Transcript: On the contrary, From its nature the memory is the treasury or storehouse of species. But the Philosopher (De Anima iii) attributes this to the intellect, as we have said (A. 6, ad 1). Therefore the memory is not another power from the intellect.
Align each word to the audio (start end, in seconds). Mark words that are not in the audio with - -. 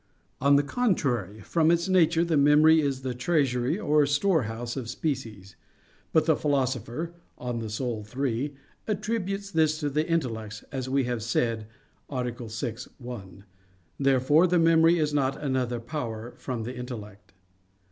On 0.41 0.55
the 0.55 0.63
contrary, 0.63 1.41
From 1.41 1.69
its 1.69 1.87
nature 1.87 2.25
the 2.25 2.35
memory 2.35 2.81
is 2.81 3.03
the 3.03 3.13
treasury 3.13 3.77
or 3.77 4.07
storehouse 4.07 4.75
of 4.75 4.89
species. 4.89 5.55
But 6.11 6.25
the 6.25 6.35
Philosopher 6.35 7.13
(De 7.37 7.43
Anima 7.43 7.69
iii) 8.19 8.55
attributes 8.87 9.51
this 9.51 9.79
to 9.79 9.91
the 9.91 10.09
intellect, 10.09 10.63
as 10.71 10.89
we 10.89 11.03
have 11.03 11.21
said 11.21 11.67
(A. 12.09 12.33
6, 12.49 12.87
ad 12.87 12.93
1). 12.97 13.43
Therefore 13.99 14.47
the 14.47 14.57
memory 14.57 14.97
is 14.97 15.13
not 15.13 15.39
another 15.39 15.79
power 15.79 16.33
from 16.35 16.63
the 16.63 16.75
intellect. 16.75 17.33